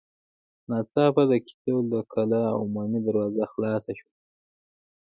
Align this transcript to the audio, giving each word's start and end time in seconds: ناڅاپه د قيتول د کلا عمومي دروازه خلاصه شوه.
ناڅاپه 0.69 1.23
د 1.29 1.33
قيتول 1.45 1.83
د 1.93 1.95
کلا 2.11 2.43
عمومي 2.61 2.99
دروازه 3.07 3.43
خلاصه 3.51 3.91
شوه. 3.99 4.13